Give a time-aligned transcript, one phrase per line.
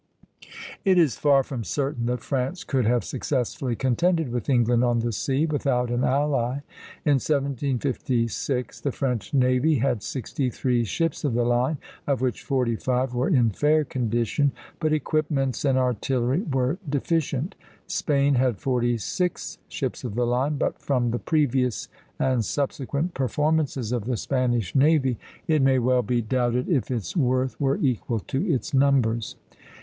[0.83, 5.11] It is far from certain that France could have successfully contended with England on the
[5.11, 6.61] sea, without an ally.
[7.05, 11.77] In 1756 the French navy had sixty three ships of the line,
[12.07, 17.53] of which forty five were in fair condition; but equipments and artillery were deficient.
[17.85, 23.91] Spain had forty six ships of the line; but from the previous and subsequent performances
[23.91, 28.43] of the Spanish navy, it may well be doubted if its worth were equal to
[28.51, 29.35] its numbers.